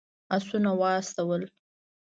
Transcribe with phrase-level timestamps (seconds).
[0.35, 1.41] آسونه واستول.